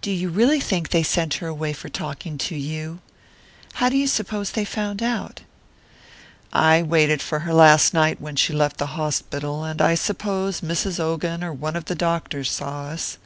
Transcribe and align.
"Do 0.00 0.12
you 0.12 0.28
really 0.28 0.60
think 0.60 0.90
they 0.90 1.02
sent 1.02 1.34
her 1.42 1.48
away 1.48 1.72
for 1.72 1.88
talking 1.88 2.38
to 2.38 2.54
you? 2.54 3.00
How 3.72 3.88
do 3.88 3.96
you 3.96 4.06
suppose 4.06 4.52
they 4.52 4.64
found 4.64 5.02
out?" 5.02 5.40
"I 6.52 6.82
waited 6.84 7.20
for 7.20 7.40
her 7.40 7.52
last 7.52 7.92
night 7.92 8.20
when 8.20 8.36
she 8.36 8.52
left 8.52 8.76
the 8.78 8.86
hospital, 8.94 9.64
and 9.64 9.82
I 9.82 9.96
suppose 9.96 10.60
Mrs. 10.60 11.00
Ogan 11.00 11.42
or 11.42 11.52
one 11.52 11.74
of 11.74 11.86
the 11.86 11.96
doctors 11.96 12.48
saw 12.48 12.84
us. 12.90 13.18